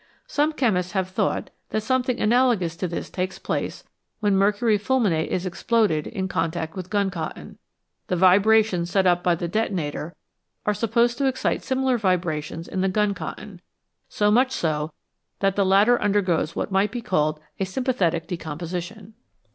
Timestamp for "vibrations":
8.15-8.89, 11.99-12.67